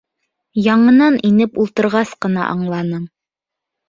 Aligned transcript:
Яңынан 0.67 1.19
инеп 1.29 1.59
ултырғас 1.63 2.13
ҡына 2.27 2.47
аңланым. 2.55 3.05